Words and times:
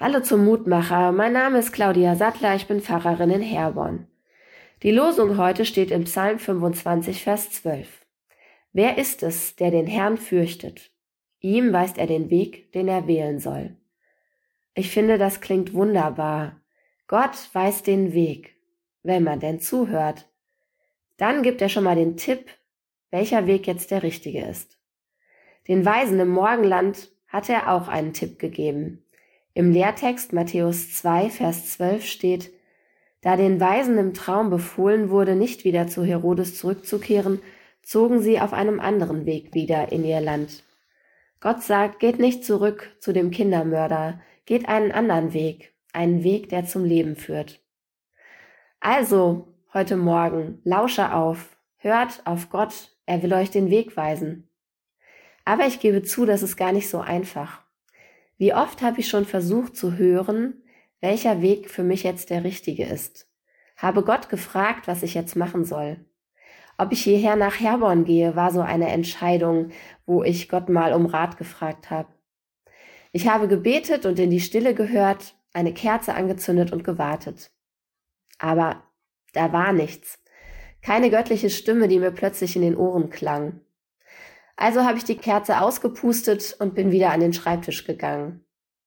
Hallo 0.00 0.20
zum 0.20 0.44
Mutmacher. 0.44 1.10
Mein 1.10 1.32
Name 1.32 1.58
ist 1.58 1.72
Claudia 1.72 2.14
Sattler. 2.14 2.54
Ich 2.54 2.68
bin 2.68 2.80
Pfarrerin 2.80 3.30
in 3.30 3.42
Herborn. 3.42 4.06
Die 4.84 4.92
Losung 4.92 5.38
heute 5.38 5.64
steht 5.64 5.90
im 5.90 6.04
Psalm 6.04 6.38
25, 6.38 7.24
Vers 7.24 7.50
12. 7.50 8.06
Wer 8.72 8.96
ist 8.96 9.24
es, 9.24 9.56
der 9.56 9.72
den 9.72 9.88
Herrn 9.88 10.16
fürchtet? 10.16 10.92
Ihm 11.40 11.72
weist 11.72 11.98
er 11.98 12.06
den 12.06 12.30
Weg, 12.30 12.70
den 12.70 12.86
er 12.86 13.08
wählen 13.08 13.40
soll. 13.40 13.76
Ich 14.72 14.92
finde, 14.92 15.18
das 15.18 15.40
klingt 15.40 15.74
wunderbar. 15.74 16.60
Gott 17.08 17.36
weist 17.52 17.88
den 17.88 18.12
Weg, 18.12 18.54
wenn 19.02 19.24
man 19.24 19.40
denn 19.40 19.58
zuhört. 19.58 20.28
Dann 21.16 21.42
gibt 21.42 21.60
er 21.60 21.68
schon 21.68 21.82
mal 21.82 21.96
den 21.96 22.16
Tipp, 22.16 22.46
welcher 23.10 23.48
Weg 23.48 23.66
jetzt 23.66 23.90
der 23.90 24.04
richtige 24.04 24.44
ist. 24.44 24.78
Den 25.66 25.84
Weisen 25.84 26.20
im 26.20 26.28
Morgenland 26.28 27.10
hat 27.26 27.48
er 27.48 27.72
auch 27.72 27.88
einen 27.88 28.12
Tipp 28.12 28.38
gegeben. 28.38 29.02
Im 29.58 29.72
Lehrtext 29.72 30.32
Matthäus 30.32 30.92
2, 30.92 31.30
Vers 31.30 31.72
12 31.72 32.06
steht, 32.06 32.52
da 33.22 33.36
den 33.36 33.60
Weisen 33.60 33.98
im 33.98 34.14
Traum 34.14 34.50
befohlen 34.50 35.10
wurde, 35.10 35.34
nicht 35.34 35.64
wieder 35.64 35.88
zu 35.88 36.04
Herodes 36.04 36.56
zurückzukehren, 36.56 37.42
zogen 37.82 38.22
sie 38.22 38.38
auf 38.38 38.52
einem 38.52 38.78
anderen 38.78 39.26
Weg 39.26 39.54
wieder 39.54 39.90
in 39.90 40.04
ihr 40.04 40.20
Land. 40.20 40.62
Gott 41.40 41.60
sagt, 41.64 41.98
geht 41.98 42.20
nicht 42.20 42.44
zurück 42.44 42.96
zu 43.00 43.12
dem 43.12 43.32
Kindermörder, 43.32 44.20
geht 44.46 44.68
einen 44.68 44.92
anderen 44.92 45.32
Weg, 45.32 45.74
einen 45.92 46.22
Weg, 46.22 46.50
der 46.50 46.64
zum 46.64 46.84
Leben 46.84 47.16
führt. 47.16 47.60
Also, 48.78 49.48
heute 49.74 49.96
Morgen, 49.96 50.60
lausche 50.62 51.12
auf, 51.12 51.56
hört 51.78 52.24
auf 52.26 52.48
Gott, 52.50 52.92
er 53.06 53.24
will 53.24 53.34
euch 53.34 53.50
den 53.50 53.70
Weg 53.70 53.96
weisen. 53.96 54.48
Aber 55.44 55.66
ich 55.66 55.80
gebe 55.80 56.04
zu, 56.04 56.26
das 56.26 56.44
ist 56.44 56.56
gar 56.56 56.70
nicht 56.70 56.88
so 56.88 57.00
einfach. 57.00 57.67
Wie 58.38 58.54
oft 58.54 58.82
habe 58.82 59.00
ich 59.00 59.08
schon 59.08 59.24
versucht 59.24 59.76
zu 59.76 59.98
hören, 59.98 60.62
welcher 61.00 61.42
Weg 61.42 61.70
für 61.70 61.82
mich 61.82 62.02
jetzt 62.02 62.30
der 62.30 62.44
richtige 62.44 62.84
ist. 62.84 63.28
Habe 63.76 64.02
Gott 64.02 64.28
gefragt, 64.28 64.88
was 64.88 65.02
ich 65.02 65.14
jetzt 65.14 65.36
machen 65.36 65.64
soll. 65.64 66.04
Ob 66.76 66.92
ich 66.92 67.02
hierher 67.02 67.36
nach 67.36 67.58
Herborn 67.58 68.04
gehe, 68.04 68.36
war 68.36 68.52
so 68.52 68.60
eine 68.60 68.88
Entscheidung, 68.88 69.70
wo 70.06 70.22
ich 70.22 70.48
Gott 70.48 70.68
mal 70.68 70.92
um 70.92 71.06
Rat 71.06 71.36
gefragt 71.36 71.90
habe. 71.90 72.08
Ich 73.10 73.28
habe 73.28 73.48
gebetet 73.48 74.06
und 74.06 74.18
in 74.18 74.30
die 74.30 74.40
Stille 74.40 74.74
gehört, 74.74 75.34
eine 75.52 75.74
Kerze 75.74 76.14
angezündet 76.14 76.72
und 76.72 76.84
gewartet. 76.84 77.50
Aber 78.38 78.84
da 79.32 79.52
war 79.52 79.72
nichts. 79.72 80.22
Keine 80.82 81.10
göttliche 81.10 81.50
Stimme, 81.50 81.88
die 81.88 81.98
mir 81.98 82.12
plötzlich 82.12 82.54
in 82.54 82.62
den 82.62 82.76
Ohren 82.76 83.10
klang. 83.10 83.60
Also 84.60 84.84
habe 84.84 84.98
ich 84.98 85.04
die 85.04 85.16
Kerze 85.16 85.60
ausgepustet 85.60 86.56
und 86.58 86.74
bin 86.74 86.90
wieder 86.90 87.12
an 87.12 87.20
den 87.20 87.32
Schreibtisch 87.32 87.84
gegangen. 87.84 88.44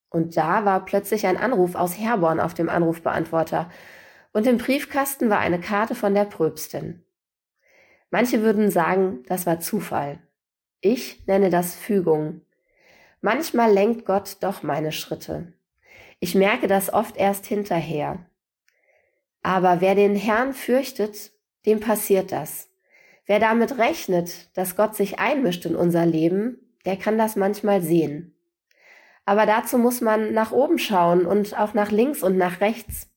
Und 0.10 0.36
da 0.36 0.66
war 0.66 0.84
plötzlich 0.84 1.26
ein 1.26 1.38
Anruf 1.38 1.76
aus 1.76 1.98
Herborn 1.98 2.42
auf 2.42 2.54
dem 2.54 2.68
Anrufbeantworter. 2.68 3.72
Und 4.34 4.48
im 4.48 4.58
Briefkasten 4.58 5.30
war 5.30 5.40
eine 5.40 5.62
Karte 5.62 5.96
von 5.96 6.14
der 6.14 6.26
Pröbstin. 6.26 7.06
Manche 8.10 8.42
würden 8.42 8.70
sagen, 8.70 9.24
das 9.28 9.46
war 9.46 9.62
Zufall. 9.62 10.20
Ich 10.82 11.26
nenne 11.26 11.50
das 11.50 11.74
Fügung. 11.74 12.42
Manchmal 13.22 13.72
lenkt 13.72 14.06
Gott 14.06 14.38
doch 14.42 14.64
meine 14.64 14.92
Schritte. 14.92 15.54
Ich 16.20 16.36
merke 16.36 16.68
das 16.68 16.92
oft 16.92 17.16
erst 17.16 17.46
hinterher. 17.46 18.26
Aber 19.42 19.80
wer 19.80 19.96
den 19.96 20.18
Herrn 20.18 20.54
fürchtet, 20.54 21.32
dem 21.66 21.80
passiert 21.80 22.34
das. 22.34 22.71
Wer 23.32 23.40
damit 23.40 23.78
rechnet, 23.78 24.50
dass 24.58 24.76
Gott 24.76 24.94
sich 24.94 25.20
einmischt 25.20 25.66
in 25.66 25.78
unser 25.78 26.06
Leben, 26.06 26.58
der 26.84 26.98
kann 26.98 27.18
das 27.18 27.38
manchmal 27.38 27.82
sehen. 27.82 28.36
Aber 29.24 29.46
dazu 29.46 29.78
muss 29.78 30.02
man 30.02 30.34
nach 30.34 30.52
oben 30.52 30.78
schauen 30.78 31.26
und 31.26 31.58
auch 31.58 31.74
nach 31.74 31.92
links 31.92 32.24
und 32.24 32.36
nach 32.36 32.60
rechts. 32.60 33.10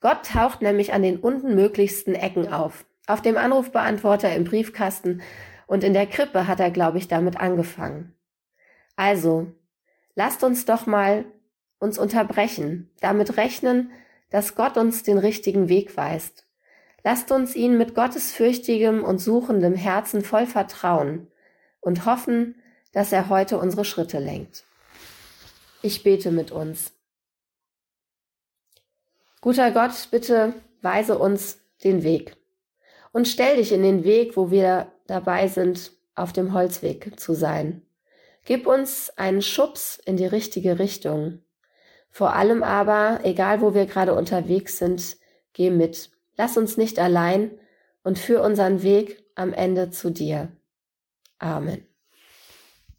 Gott 0.00 0.24
taucht 0.24 0.62
nämlich 0.62 0.94
an 0.94 1.02
den 1.02 1.18
unmöglichsten 1.18 2.14
Ecken 2.14 2.50
auf. 2.50 2.86
Auf 3.06 3.20
dem 3.20 3.36
Anrufbeantworter 3.36 4.34
im 4.34 4.44
Briefkasten 4.44 5.20
und 5.66 5.84
in 5.84 5.92
der 5.92 6.06
Krippe 6.06 6.46
hat 6.46 6.58
er, 6.58 6.70
glaube 6.70 6.96
ich, 6.96 7.08
damit 7.08 7.38
angefangen. 7.38 8.14
Also, 8.96 9.52
lasst 10.14 10.42
uns 10.44 10.64
doch 10.64 10.86
mal 10.86 11.26
uns 11.78 11.98
unterbrechen, 11.98 12.90
damit 13.02 13.36
rechnen, 13.36 13.90
dass 14.30 14.54
Gott 14.54 14.78
uns 14.78 15.02
den 15.02 15.18
richtigen 15.18 15.68
Weg 15.68 15.94
weist 15.98 16.46
Lasst 17.04 17.32
uns 17.32 17.56
ihn 17.56 17.76
mit 17.76 17.94
gottesfürchtigem 17.94 19.02
und 19.02 19.18
suchendem 19.18 19.74
Herzen 19.74 20.22
voll 20.22 20.46
vertrauen 20.46 21.28
und 21.80 22.06
hoffen, 22.06 22.56
dass 22.92 23.12
er 23.12 23.28
heute 23.28 23.58
unsere 23.58 23.84
Schritte 23.84 24.18
lenkt. 24.18 24.64
Ich 25.82 26.04
bete 26.04 26.30
mit 26.30 26.52
uns. 26.52 26.92
Guter 29.40 29.72
Gott, 29.72 30.08
bitte 30.12 30.54
weise 30.80 31.18
uns 31.18 31.58
den 31.82 32.04
Weg 32.04 32.36
und 33.12 33.28
stell 33.28 33.56
dich 33.56 33.72
in 33.72 33.82
den 33.82 34.04
Weg, 34.04 34.36
wo 34.36 34.50
wir 34.50 34.92
dabei 35.06 35.48
sind, 35.48 35.92
auf 36.14 36.32
dem 36.32 36.52
Holzweg 36.52 37.18
zu 37.18 37.34
sein. 37.34 37.82
Gib 38.44 38.66
uns 38.66 39.10
einen 39.16 39.42
Schubs 39.42 40.00
in 40.04 40.16
die 40.16 40.26
richtige 40.26 40.78
Richtung. 40.78 41.42
Vor 42.10 42.34
allem 42.34 42.62
aber, 42.62 43.20
egal 43.22 43.60
wo 43.60 43.74
wir 43.74 43.86
gerade 43.86 44.14
unterwegs 44.14 44.78
sind, 44.78 45.16
geh 45.52 45.70
mit 45.70 46.10
Lass 46.42 46.56
uns 46.56 46.76
nicht 46.76 46.98
allein 46.98 47.52
und 48.02 48.18
führ 48.18 48.42
unseren 48.42 48.82
Weg 48.82 49.24
am 49.36 49.52
Ende 49.52 49.90
zu 49.90 50.10
dir. 50.10 50.50
Amen. 51.38 51.91